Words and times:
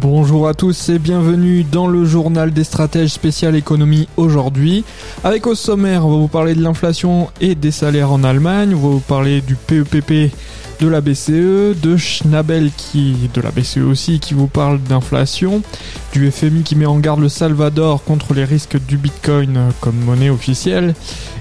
Bonjour 0.00 0.48
à 0.48 0.54
tous 0.54 0.88
et 0.88 0.98
bienvenue 0.98 1.62
dans 1.62 1.86
le 1.86 2.06
journal 2.06 2.52
des 2.52 2.64
stratèges 2.64 3.10
spécial 3.10 3.54
économie 3.54 4.08
aujourd'hui. 4.16 4.82
Avec 5.24 5.46
au 5.46 5.54
sommaire, 5.54 6.06
on 6.06 6.10
va 6.10 6.16
vous 6.16 6.28
parler 6.28 6.54
de 6.54 6.62
l'inflation 6.62 7.28
et 7.42 7.54
des 7.54 7.70
salaires 7.70 8.10
en 8.10 8.24
Allemagne, 8.24 8.74
on 8.74 8.78
va 8.78 8.88
vous 8.88 9.00
parler 9.00 9.42
du 9.42 9.56
PEPP 9.56 10.32
de 10.80 10.88
la 10.88 11.02
BCE, 11.02 11.78
de 11.80 11.96
Schnabel 11.96 12.70
qui, 12.74 13.28
de 13.34 13.40
la 13.42 13.50
BCE 13.50 13.78
aussi, 13.78 14.18
qui 14.18 14.32
vous 14.32 14.46
parle 14.46 14.80
d'inflation, 14.82 15.62
du 16.12 16.30
FMI 16.30 16.62
qui 16.62 16.74
met 16.74 16.86
en 16.86 16.98
garde 16.98 17.20
le 17.20 17.28
Salvador 17.28 18.02
contre 18.02 18.32
les 18.32 18.44
risques 18.44 18.82
du 18.86 18.96
Bitcoin 18.96 19.72
comme 19.80 19.96
monnaie 19.96 20.30
officielle, 20.30 20.94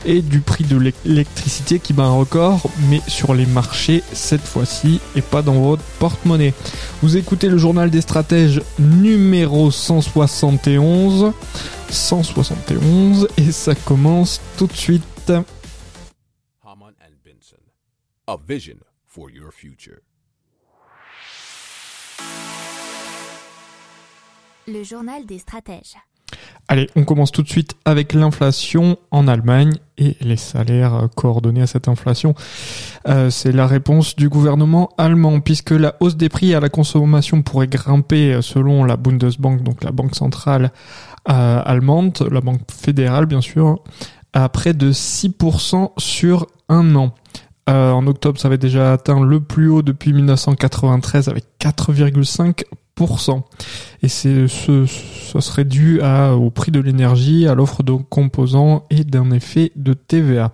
et 0.06 0.22
du 0.22 0.42
prix 0.42 0.66
de 0.66 0.78
l'électricité 1.06 1.80
qui 1.80 1.94
bat 1.94 2.04
un 2.04 2.16
record, 2.18 2.70
mais 2.90 3.02
sur 3.08 3.34
les 3.34 3.46
marchés 3.46 4.04
cette 4.12 4.42
fois-ci 4.42 5.00
et 5.16 5.22
pas 5.22 5.42
dans 5.42 5.60
votre 5.60 5.84
porte-monnaie. 6.00 6.54
Vous 7.02 7.16
écoutez 7.16 7.48
le 7.48 7.58
journal 7.58 7.90
des 7.90 8.02
stratèges 8.02 8.62
numéro 8.78 9.72
171, 9.72 11.32
171, 11.90 13.28
et 13.38 13.52
ça 13.54 13.74
commence 13.74 14.42
tout 14.58 14.68
de 14.68 14.74
suite. 14.74 15.32
For 19.10 19.30
your 19.32 19.52
future. 19.52 20.00
Le 24.68 24.84
journal 24.84 25.26
des 25.26 25.40
stratèges. 25.40 25.96
Allez, 26.68 26.88
on 26.96 27.04
commence 27.04 27.32
tout 27.32 27.42
de 27.42 27.50
suite 27.50 27.74
avec 27.86 28.14
l'inflation 28.14 28.98
en 29.10 29.28
Allemagne 29.28 29.74
et 29.98 30.16
les 30.22 30.38
salaires 30.38 31.08
coordonnés 31.16 31.64
à 31.64 31.68
cette 31.68 31.88
inflation. 31.88 32.36
Euh, 33.08 33.32
c'est 33.32 33.52
la 33.52 33.66
réponse 33.66 34.16
du 34.16 34.30
gouvernement 34.30 34.92
allemand, 35.00 35.40
puisque 35.40 35.72
la 35.72 35.96
hausse 36.00 36.16
des 36.16 36.30
prix 36.30 36.54
à 36.54 36.60
la 36.60 36.70
consommation 36.70 37.42
pourrait 37.42 37.68
grimper 37.68 38.40
selon 38.44 38.84
la 38.84 38.96
Bundesbank, 38.96 39.64
donc 39.64 39.84
la 39.84 39.92
banque 39.92 40.16
centrale 40.16 40.72
euh, 41.28 41.62
allemande, 41.66 42.28
la 42.32 42.42
banque 42.42 42.72
fédérale 42.72 43.26
bien 43.26 43.42
sûr, 43.42 43.84
à 44.34 44.48
près 44.50 44.76
de 44.76 44.92
6% 44.92 45.94
sur 45.98 46.46
un 46.68 46.96
an. 46.96 47.16
Euh, 47.70 47.92
en 47.92 48.08
octobre, 48.08 48.40
ça 48.40 48.48
avait 48.48 48.58
déjà 48.58 48.94
atteint 48.94 49.24
le 49.24 49.40
plus 49.40 49.70
haut 49.70 49.82
depuis 49.82 50.12
1993 50.12 51.30
avec 51.30 51.46
4,5%. 51.60 53.44
Et 54.04 54.08
c'est 54.10 54.48
ce, 54.48 54.86
serait 55.40 55.64
dû 55.64 56.02
au 56.02 56.50
prix 56.50 56.72
de 56.72 56.82
l'énergie, 56.82 57.48
à 57.48 57.56
l'offre 57.56 57.82
de 57.84 57.94
composants 57.94 58.86
et 58.90 59.04
d'un 59.06 59.32
effet 59.32 59.72
de 59.76 59.94
TVA. 59.94 60.52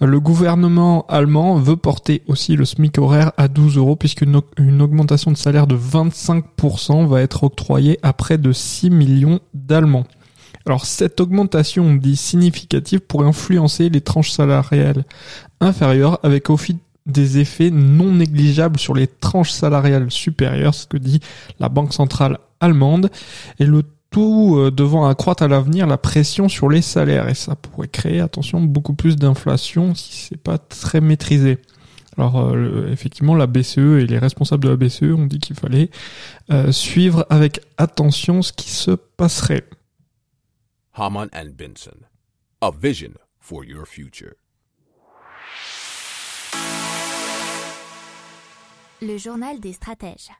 Le 0.00 0.20
gouvernement 0.20 1.06
allemand 1.08 1.56
veut 1.56 1.76
porter 1.76 2.22
aussi 2.26 2.56
le 2.56 2.64
SMIC 2.64 2.98
horaire 2.98 3.32
à 3.36 3.48
12 3.48 3.76
euros 3.76 3.96
puisqu'une 3.96 4.40
une 4.56 4.82
augmentation 4.82 5.30
de 5.30 5.36
salaire 5.36 5.66
de 5.66 5.76
25% 5.76 7.06
va 7.06 7.20
être 7.20 7.44
octroyée 7.44 7.98
à 8.02 8.12
près 8.12 8.38
de 8.38 8.52
6 8.52 8.90
millions 8.90 9.40
d'Allemands. 9.54 10.04
Alors 10.68 10.84
cette 10.84 11.20
augmentation 11.20 11.94
dit 11.94 12.16
significative 12.16 13.00
pourrait 13.00 13.26
influencer 13.26 13.88
les 13.88 14.02
tranches 14.02 14.30
salariales 14.30 15.04
inférieures 15.60 16.20
avec 16.22 16.50
au 16.50 16.58
fil 16.58 16.76
des 17.06 17.38
effets 17.38 17.70
non 17.70 18.12
négligeables 18.12 18.78
sur 18.78 18.94
les 18.94 19.06
tranches 19.06 19.50
salariales 19.50 20.10
supérieures, 20.10 20.74
ce 20.74 20.86
que 20.86 20.98
dit 20.98 21.20
la 21.58 21.70
Banque 21.70 21.94
centrale 21.94 22.38
allemande, 22.60 23.10
et 23.58 23.64
le 23.64 23.82
tout 24.10 24.56
euh, 24.58 24.70
devant 24.70 25.06
accroître 25.06 25.42
à 25.42 25.48
l'avenir 25.48 25.86
la 25.86 25.96
pression 25.96 26.48
sur 26.48 26.68
les 26.68 26.82
salaires, 26.82 27.28
et 27.28 27.34
ça 27.34 27.56
pourrait 27.56 27.88
créer, 27.88 28.20
attention, 28.20 28.60
beaucoup 28.60 28.94
plus 28.94 29.16
d'inflation 29.16 29.94
si 29.94 30.28
c'est 30.28 30.40
pas 30.40 30.58
très 30.58 31.00
maîtrisé. 31.00 31.58
Alors 32.18 32.40
euh, 32.40 32.90
effectivement, 32.92 33.34
la 33.34 33.46
BCE 33.46 34.00
et 34.00 34.06
les 34.06 34.18
responsables 34.18 34.64
de 34.64 34.68
la 34.68 34.76
BCE 34.76 35.14
ont 35.16 35.26
dit 35.26 35.38
qu'il 35.38 35.56
fallait 35.56 35.88
euh, 36.50 36.72
suivre 36.72 37.26
avec 37.30 37.60
attention 37.78 38.42
ce 38.42 38.52
qui 38.52 38.70
se 38.70 38.90
passerait. 38.90 39.64
Haman 40.98 41.30
and 41.32 41.56
Benson, 41.56 42.06
a 42.60 42.72
vision 42.72 43.18
for 43.38 43.62
your 43.62 43.86
future. 43.86 44.36
Le 49.00 49.16
journal 49.16 49.60
des 49.60 49.74
stratèges. 49.74 50.32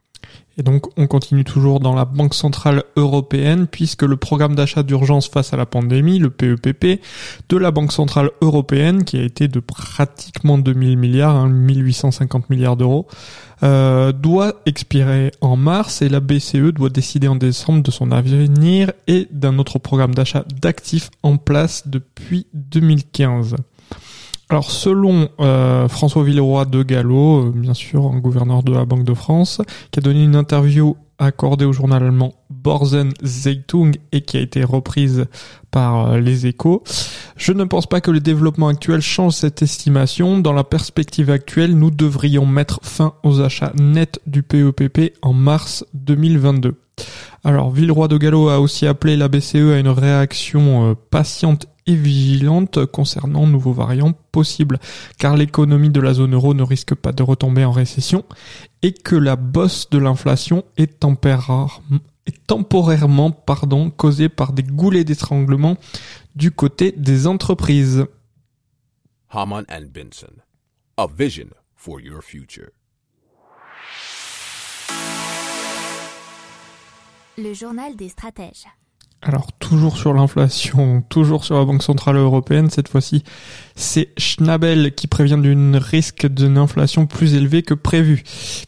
Et 0.58 0.64
donc 0.64 0.86
on 0.96 1.06
continue 1.06 1.44
toujours 1.44 1.78
dans 1.78 1.94
la 1.94 2.04
Banque 2.04 2.34
Centrale 2.34 2.82
Européenne 2.96 3.69
puisque 3.69 4.02
le 4.02 4.16
programme 4.16 4.56
d'achat 4.56 4.82
d'urgence 4.82 5.28
face 5.28 5.54
à 5.54 5.56
la 5.56 5.66
pandémie, 5.66 6.19
le 6.19 6.30
PEPP, 6.30 7.00
de 7.48 7.56
la 7.56 7.70
Banque 7.70 7.92
Centrale 7.92 8.30
Européenne 8.41 9.04
qui 9.04 9.18
a 9.18 9.22
été 9.22 9.47
de 9.47 9.60
pratiquement 9.60 10.58
2000 10.58 10.98
milliards, 10.98 11.47
1850 11.47 12.42
hein, 12.42 12.47
milliards 12.50 12.76
d'euros, 12.76 13.06
euh, 13.62 14.10
doit 14.10 14.54
expirer 14.66 15.30
en 15.41 15.56
mars 15.56 16.02
et 16.02 16.08
la 16.08 16.18
BCE 16.18 16.72
doit 16.72 16.91
décider 16.91 17.28
en 17.28 17.36
décembre 17.36 17.84
de 17.84 17.91
son 17.92 18.10
avenir 18.10 18.92
et 19.06 19.28
d'un 19.30 19.58
autre 19.60 19.78
programme 19.78 20.14
d'achat 20.14 20.44
d'actifs 20.60 21.10
en 21.22 21.36
place 21.36 21.86
depuis 21.86 22.47
2015. 22.54 23.54
Alors 24.50 24.70
selon 24.70 25.28
euh, 25.41 25.88
François 25.88 26.25
Villeroy 26.25 26.64
de 26.64 26.82
Gallo, 26.82 27.48
euh, 27.48 27.53
bien 27.54 27.75
sûr 27.75 28.06
un 28.06 28.19
gouverneur 28.19 28.62
de 28.62 28.72
la 28.72 28.86
Banque 28.86 29.04
de 29.04 29.12
France, 29.12 29.60
qui 29.91 29.98
a 29.98 30.03
donné 30.03 30.25
une 30.25 30.36
interview 30.36 30.97
accordée 31.19 31.66
au 31.66 31.72
journal 31.75 32.03
allemand 32.03 32.32
Borzen 32.48 33.12
Zeitung 33.22 33.92
et 34.12 34.22
qui 34.22 34.38
a 34.38 34.41
été 34.41 34.64
reprise 34.64 35.26
par 35.70 36.12
euh, 36.12 36.19
les 36.19 36.47
échos. 36.47 36.82
Je 37.36 37.53
ne 37.53 37.64
pense 37.64 37.86
pas 37.86 38.00
que 38.00 38.10
le 38.10 38.20
développement 38.20 38.69
actuel 38.69 39.03
change 39.03 39.34
cette 39.34 39.60
estimation. 39.60 40.38
Dans 40.38 40.54
la 40.54 40.65
perspective 40.65 41.30
actuelle, 41.30 41.76
nous 41.76 41.91
devrions 41.91 42.47
mettre 42.47 42.80
fin 42.82 43.12
aux 43.25 43.42
achats 43.42 43.75
nets 43.78 44.19
du 44.26 44.42
PEPP 44.42 45.12
en 45.20 45.34
mars 45.34 45.84
2022. 45.92 46.75
Alors, 47.44 47.70
Villeroy 47.70 48.09
de 48.09 48.16
Gallo 48.16 48.48
a 48.48 48.60
aussi 48.60 48.86
appelé 48.86 49.16
la 49.16 49.28
BCE 49.28 49.56
à 49.56 49.78
une 49.78 49.88
réaction 49.88 50.97
patiente 51.10 51.69
et 51.88 51.97
vigilante 51.97 52.87
concernant 52.87 53.47
nouveaux 53.47 53.72
variants 53.72 54.12
possibles, 54.12 54.78
car 55.19 55.37
l'économie 55.37 55.88
de 55.88 56.00
la 56.00 56.12
zone 56.12 56.34
euro 56.34 56.53
ne 56.54 56.62
risque 56.62 56.94
pas 56.94 57.12
de 57.12 57.22
retomber 57.22 57.65
en 57.65 57.72
récession 57.72 58.25
et 58.82 58.93
que 58.93 59.16
la 59.16 59.37
bosse 59.37 59.88
de 59.91 59.98
l'inflation 59.98 60.65
est, 60.77 61.00
temporairement 62.47 63.31
pardon, 63.31 63.91
causée 63.91 64.28
par 64.28 64.53
des 64.53 64.62
goulets 64.62 65.04
d'étranglement 65.04 65.78
du 66.37 66.50
côté 66.50 66.93
des 66.93 67.27
entreprises. 67.27 68.04
Haman 69.31 69.65
and 69.71 69.87
Benson, 69.93 70.43
a 70.98 71.06
vision 71.06 71.48
for 71.75 72.00
your 72.00 72.22
future. 72.22 72.71
Le 77.38 77.54
journal 77.54 77.97
des 77.97 78.09
stratèges. 78.09 78.66
Alors 79.20 79.52
toujours 79.58 79.96
sur 79.96 80.14
l'inflation, 80.14 81.02
toujours 81.08 81.44
sur 81.44 81.58
la 81.58 81.64
Banque 81.64 81.82
Centrale 81.82 82.16
Européenne, 82.16 82.70
cette 82.70 82.88
fois-ci 82.88 83.24
c'est 83.74 84.10
Schnabel 84.16 84.94
qui 84.94 85.06
prévient 85.06 85.38
d'une 85.40 85.76
risque 85.76 86.26
d'une 86.26 86.58
inflation 86.58 87.06
plus 87.06 87.34
élevée 87.34 87.62
que 87.62 87.74
prévu, 87.74 88.22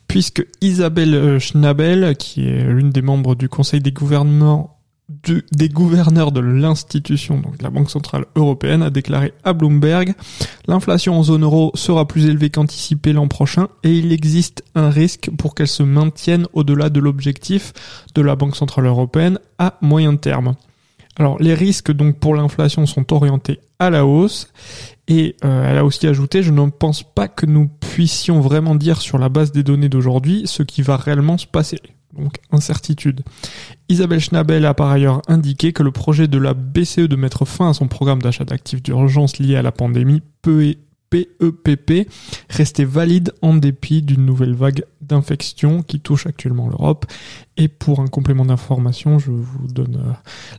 puisque 0.08 0.46
Isabelle 0.60 1.38
Schnabel, 1.38 2.16
qui 2.16 2.48
est 2.48 2.64
l'une 2.64 2.90
des 2.90 3.02
membres 3.02 3.34
du 3.34 3.48
Conseil 3.48 3.80
des 3.80 3.92
gouvernements 3.92 4.79
des 5.52 5.68
gouverneurs 5.68 6.32
de 6.32 6.40
l'institution, 6.40 7.40
donc 7.40 7.60
la 7.62 7.70
Banque 7.70 7.90
Centrale 7.90 8.26
Européenne, 8.36 8.82
a 8.82 8.90
déclaré 8.90 9.32
à 9.44 9.52
Bloomberg 9.52 10.14
l'inflation 10.66 11.18
en 11.18 11.22
zone 11.22 11.42
euro 11.42 11.72
sera 11.74 12.06
plus 12.06 12.26
élevée 12.26 12.50
qu'anticipée 12.50 13.12
l'an 13.12 13.28
prochain 13.28 13.68
et 13.82 13.92
il 13.92 14.12
existe 14.12 14.62
un 14.74 14.90
risque 14.90 15.30
pour 15.36 15.54
qu'elle 15.54 15.68
se 15.68 15.82
maintienne 15.82 16.46
au-delà 16.52 16.90
de 16.90 17.00
l'objectif 17.00 17.72
de 18.14 18.22
la 18.22 18.36
Banque 18.36 18.56
Centrale 18.56 18.86
Européenne 18.86 19.38
à 19.58 19.78
moyen 19.80 20.16
terme. 20.16 20.54
Alors 21.16 21.40
les 21.40 21.54
risques 21.54 21.92
donc 21.92 22.18
pour 22.18 22.34
l'inflation 22.34 22.86
sont 22.86 23.12
orientés 23.12 23.60
à 23.78 23.90
la 23.90 24.06
hausse 24.06 24.48
et 25.08 25.36
euh, 25.44 25.68
elle 25.68 25.78
a 25.78 25.84
aussi 25.84 26.06
ajouté 26.06 26.42
je 26.42 26.52
ne 26.52 26.70
pense 26.70 27.02
pas 27.02 27.28
que 27.28 27.46
nous 27.46 27.68
puissions 27.68 28.40
vraiment 28.40 28.74
dire 28.74 29.00
sur 29.00 29.18
la 29.18 29.28
base 29.28 29.50
des 29.50 29.62
données 29.62 29.88
d'aujourd'hui 29.88 30.42
ce 30.46 30.62
qui 30.62 30.82
va 30.82 30.96
réellement 30.96 31.36
se 31.36 31.46
passer 31.46 31.80
donc 32.16 32.34
incertitude. 32.50 33.22
Isabelle 33.88 34.20
Schnabel 34.20 34.66
a 34.66 34.74
par 34.74 34.90
ailleurs 34.90 35.22
indiqué 35.28 35.72
que 35.72 35.82
le 35.82 35.92
projet 35.92 36.28
de 36.28 36.38
la 36.38 36.54
BCE 36.54 37.08
de 37.08 37.16
mettre 37.16 37.44
fin 37.44 37.70
à 37.70 37.74
son 37.74 37.88
programme 37.88 38.22
d'achat 38.22 38.44
d'actifs 38.44 38.82
d'urgence 38.82 39.38
lié 39.38 39.56
à 39.56 39.62
la 39.62 39.72
pandémie 39.72 40.22
PEPP 41.10 42.08
restait 42.48 42.84
valide 42.84 43.34
en 43.42 43.54
dépit 43.54 44.02
d'une 44.02 44.24
nouvelle 44.24 44.54
vague 44.54 44.84
d'infection 45.00 45.82
qui 45.82 46.00
touche 46.00 46.26
actuellement 46.26 46.68
l'Europe. 46.68 47.06
Et 47.56 47.68
pour 47.68 48.00
un 48.00 48.06
complément 48.06 48.44
d'information, 48.44 49.18
je 49.18 49.32
vous 49.32 49.66
donne 49.66 49.96
euh, 49.96 50.12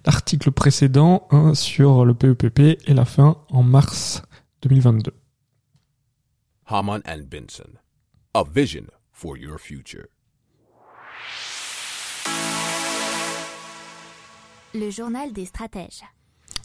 l'article 0.06 0.51
précédent 0.51 1.27
hein, 1.31 1.56
sur 1.56 2.06
le 2.06 2.13
PEPP 2.13 2.80
et 2.86 2.94
la 2.94 3.06
fin 3.06 3.38
en 3.50 3.63
mars 3.63 4.24
2022. 4.63 5.13
Haman 6.68 7.01
and 7.06 7.24
Benson. 7.30 7.80
A 8.33 8.44
vision 8.44 8.86
for 9.12 9.38
your 9.38 9.59
future. 9.59 10.07
Le 14.73 14.89
journal 14.89 15.33
des 15.33 15.44
stratèges. 15.44 16.03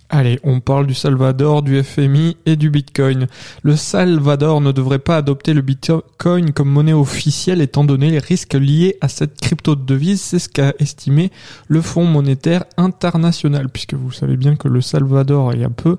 Allez, 0.08 0.38
on 0.44 0.60
parle 0.60 0.86
du 0.86 0.94
Salvador, 0.94 1.62
du 1.62 1.82
FMI 1.82 2.36
et 2.46 2.54
du 2.54 2.70
Bitcoin. 2.70 3.26
Le 3.64 3.74
Salvador 3.74 4.60
ne 4.60 4.70
devrait 4.70 5.00
pas 5.00 5.16
adopter 5.16 5.52
le 5.52 5.62
Bitcoin 5.62 6.52
comme 6.52 6.68
monnaie 6.68 6.92
officielle 6.92 7.60
étant 7.60 7.82
donné 7.82 8.10
les 8.10 8.20
risques 8.20 8.54
liés 8.54 8.96
à 9.00 9.08
cette 9.08 9.40
crypto-devise, 9.40 10.20
c'est 10.20 10.38
ce 10.38 10.48
qu'a 10.48 10.74
estimé 10.78 11.32
le 11.66 11.80
Fonds 11.80 12.04
monétaire 12.04 12.62
international, 12.76 13.68
puisque 13.68 13.94
vous 13.94 14.12
savez 14.12 14.36
bien 14.36 14.54
que 14.54 14.68
le 14.68 14.80
Salvador, 14.80 15.52
il 15.54 15.62
y 15.62 15.64
a 15.64 15.70
peu, 15.70 15.98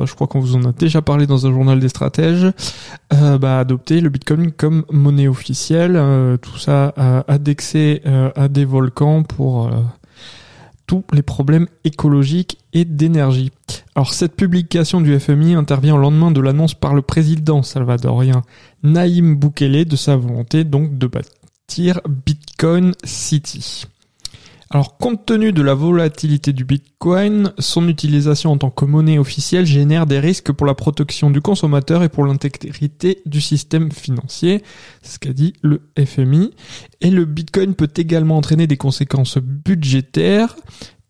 euh, 0.00 0.06
je 0.06 0.14
crois 0.16 0.26
qu'on 0.26 0.40
vous 0.40 0.56
en 0.56 0.64
a 0.64 0.72
déjà 0.72 1.02
parlé 1.02 1.28
dans 1.28 1.46
un 1.46 1.52
journal 1.52 1.78
des 1.78 1.88
stratèges, 1.88 2.52
euh, 3.12 3.38
bah, 3.38 3.60
adopter 3.60 4.00
le 4.00 4.08
Bitcoin 4.08 4.50
comme 4.50 4.84
monnaie 4.90 5.28
officielle, 5.28 5.94
euh, 5.94 6.36
tout 6.36 6.58
ça 6.58 6.92
euh, 6.98 7.22
indexé 7.28 8.02
à 8.34 8.48
des 8.48 8.64
volcans 8.64 9.22
pour 9.22 9.70
tous 10.86 11.04
les 11.12 11.22
problèmes 11.22 11.66
écologiques 11.84 12.58
et 12.72 12.84
d'énergie. 12.84 13.50
Alors 13.94 14.12
cette 14.12 14.36
publication 14.36 15.00
du 15.00 15.18
FMI 15.18 15.54
intervient 15.54 15.94
au 15.94 15.98
lendemain 15.98 16.30
de 16.30 16.40
l'annonce 16.40 16.74
par 16.74 16.94
le 16.94 17.02
président 17.02 17.62
salvadorien 17.62 18.42
Naïm 18.82 19.36
Bukele 19.36 19.84
de 19.84 19.96
sa 19.96 20.16
volonté 20.16 20.64
donc 20.64 20.98
de 20.98 21.06
bâtir 21.06 22.00
Bitcoin 22.08 22.92
City. 23.04 23.86
Alors, 24.74 24.96
compte 24.96 25.24
tenu 25.24 25.52
de 25.52 25.62
la 25.62 25.72
volatilité 25.72 26.52
du 26.52 26.64
Bitcoin, 26.64 27.52
son 27.60 27.86
utilisation 27.86 28.50
en 28.50 28.58
tant 28.58 28.70
que 28.70 28.84
monnaie 28.84 29.18
officielle 29.18 29.66
génère 29.66 30.04
des 30.04 30.18
risques 30.18 30.50
pour 30.50 30.66
la 30.66 30.74
protection 30.74 31.30
du 31.30 31.40
consommateur 31.40 32.02
et 32.02 32.08
pour 32.08 32.24
l'intégrité 32.24 33.22
du 33.24 33.40
système 33.40 33.92
financier. 33.92 34.64
C'est 35.00 35.12
ce 35.12 35.18
qu'a 35.20 35.32
dit 35.32 35.52
le 35.62 35.82
FMI. 35.96 36.50
Et 37.00 37.10
le 37.12 37.24
Bitcoin 37.24 37.76
peut 37.76 37.92
également 37.96 38.36
entraîner 38.36 38.66
des 38.66 38.76
conséquences 38.76 39.38
budgétaires 39.38 40.56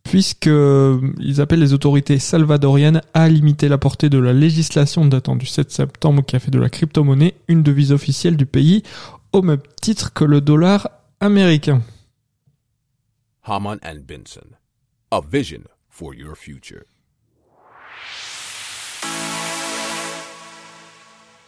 puisque 0.02 0.50
ils 0.50 1.40
appellent 1.40 1.60
les 1.60 1.72
autorités 1.72 2.18
salvadoriennes 2.18 3.00
à 3.14 3.30
limiter 3.30 3.70
la 3.70 3.78
portée 3.78 4.10
de 4.10 4.18
la 4.18 4.34
législation 4.34 5.06
datant 5.06 5.36
du 5.36 5.46
7 5.46 5.70
septembre 5.70 6.22
qui 6.22 6.36
a 6.36 6.38
fait 6.38 6.50
de 6.50 6.58
la 6.58 6.68
crypto-monnaie 6.68 7.36
une 7.48 7.62
devise 7.62 7.92
officielle 7.92 8.36
du 8.36 8.44
pays 8.44 8.82
au 9.32 9.40
même 9.40 9.62
titre 9.80 10.12
que 10.12 10.26
le 10.26 10.42
dollar 10.42 10.90
américain. 11.20 11.80
Haman 13.46 13.78
and 13.82 14.06
Benson. 14.06 14.56
A 15.12 15.20
vision 15.20 15.64
for 15.90 16.14
your 16.14 16.34
future. 16.34 16.84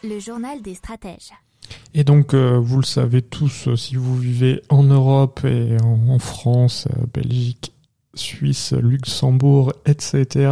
Le 0.04 0.18
journal 0.20 0.60
des 0.60 0.74
stratèges. 0.74 1.32
Et 1.94 2.04
donc, 2.04 2.34
euh, 2.34 2.58
vous 2.58 2.76
le 2.76 2.84
savez 2.84 3.22
tous, 3.22 3.68
euh, 3.68 3.76
si 3.76 3.96
vous 3.96 4.14
vivez 4.14 4.60
en 4.68 4.82
Europe 4.82 5.40
et 5.44 5.78
en, 5.82 6.10
en 6.10 6.18
France, 6.18 6.86
euh, 6.90 7.06
Belgique, 7.14 7.72
Suisse, 8.14 8.74
Luxembourg, 8.74 9.72
etc., 9.86 10.50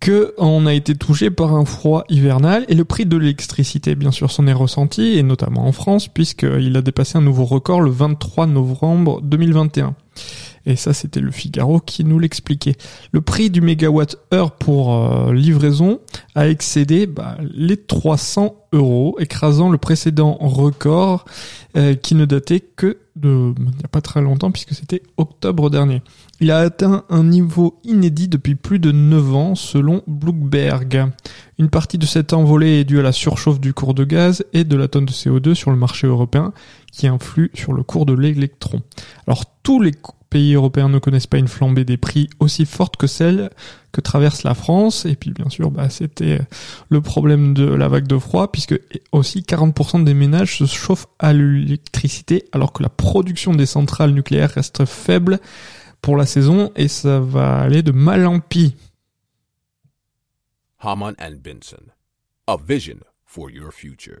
que 0.00 0.34
on 0.38 0.66
a 0.66 0.74
été 0.74 0.94
touché 0.94 1.30
par 1.30 1.54
un 1.54 1.64
froid 1.64 2.04
hivernal 2.08 2.64
et 2.68 2.74
le 2.74 2.84
prix 2.84 3.06
de 3.06 3.16
l'électricité, 3.16 3.94
bien 3.94 4.10
sûr, 4.10 4.30
s'en 4.30 4.46
est 4.46 4.52
ressenti, 4.52 5.18
et 5.18 5.22
notamment 5.22 5.66
en 5.66 5.72
France, 5.72 6.08
puisqu'il 6.08 6.76
a 6.76 6.82
dépassé 6.82 7.18
un 7.18 7.22
nouveau 7.22 7.44
record 7.44 7.80
le 7.80 7.90
23 7.90 8.46
novembre 8.46 9.20
2021. 9.22 9.94
Et 10.68 10.76
ça, 10.76 10.92
c'était 10.92 11.20
le 11.20 11.30
Figaro 11.30 11.80
qui 11.80 12.04
nous 12.04 12.18
l'expliquait. 12.18 12.76
Le 13.12 13.22
prix 13.22 13.48
du 13.48 13.62
mégawatt-heure 13.62 14.50
pour 14.52 14.94
euh, 14.94 15.32
livraison 15.32 15.98
a 16.34 16.46
excédé 16.46 17.06
bah, 17.06 17.38
les 17.40 17.78
300 17.78 18.54
euros, 18.72 19.16
écrasant 19.18 19.70
le 19.70 19.78
précédent 19.78 20.36
record 20.38 21.24
euh, 21.78 21.94
qui 21.94 22.14
ne 22.14 22.26
datait 22.26 22.60
que 22.60 22.98
de 23.16 23.54
il 23.58 23.64
n'y 23.64 23.84
a 23.84 23.88
pas 23.88 24.02
très 24.02 24.20
longtemps 24.20 24.50
puisque 24.50 24.74
c'était 24.74 25.02
octobre 25.16 25.70
dernier. 25.70 26.02
Il 26.40 26.50
a 26.50 26.58
atteint 26.58 27.04
un 27.08 27.24
niveau 27.24 27.80
inédit 27.82 28.28
depuis 28.28 28.54
plus 28.54 28.78
de 28.78 28.92
9 28.92 29.34
ans 29.34 29.54
selon 29.54 30.02
Bloomberg. 30.06 31.10
Une 31.58 31.70
partie 31.70 31.96
de 31.96 32.04
cette 32.04 32.34
envolée 32.34 32.80
est 32.80 32.84
due 32.84 33.00
à 33.00 33.02
la 33.02 33.12
surchauffe 33.12 33.58
du 33.58 33.72
cours 33.72 33.94
de 33.94 34.04
gaz 34.04 34.44
et 34.52 34.64
de 34.64 34.76
la 34.76 34.86
tonne 34.86 35.06
de 35.06 35.12
CO2 35.12 35.54
sur 35.54 35.70
le 35.70 35.78
marché 35.78 36.06
européen 36.06 36.52
qui 36.92 37.06
influe 37.06 37.50
sur 37.54 37.72
le 37.72 37.82
cours 37.82 38.04
de 38.04 38.12
l'électron. 38.12 38.82
Alors 39.26 39.44
tous 39.62 39.80
les 39.80 39.92
pays 40.30 40.54
européens 40.54 40.88
ne 40.88 40.98
connaissent 40.98 41.26
pas 41.26 41.38
une 41.38 41.48
flambée 41.48 41.84
des 41.84 41.96
prix 41.96 42.28
aussi 42.38 42.66
forte 42.66 42.96
que 42.96 43.06
celle 43.06 43.50
que 43.92 44.00
traverse 44.00 44.42
la 44.42 44.54
France. 44.54 45.06
Et 45.06 45.16
puis 45.16 45.32
bien 45.32 45.48
sûr, 45.48 45.70
bah, 45.70 45.88
c'était 45.90 46.40
le 46.88 47.00
problème 47.00 47.54
de 47.54 47.64
la 47.64 47.88
vague 47.88 48.06
de 48.06 48.18
froid, 48.18 48.52
puisque 48.52 48.78
aussi 49.12 49.40
40% 49.40 50.04
des 50.04 50.14
ménages 50.14 50.58
se 50.58 50.66
chauffent 50.66 51.08
à 51.18 51.32
l'électricité, 51.32 52.44
alors 52.52 52.72
que 52.72 52.82
la 52.82 52.88
production 52.88 53.54
des 53.54 53.66
centrales 53.66 54.12
nucléaires 54.12 54.50
reste 54.50 54.84
faible 54.84 55.38
pour 56.00 56.16
la 56.16 56.26
saison, 56.26 56.70
et 56.76 56.88
ça 56.88 57.20
va 57.20 57.58
aller 57.58 57.82
de 57.82 57.92
mal 57.92 58.26
en 58.26 58.40
pis. 58.40 58.76
Haman 60.80 61.14
and 61.20 61.38
Benson. 61.42 61.82
A 62.46 62.56
vision 62.56 62.98
for 63.24 63.50
your 63.50 63.72
future. 63.72 64.20